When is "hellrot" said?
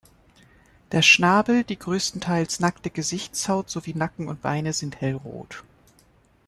4.99-5.63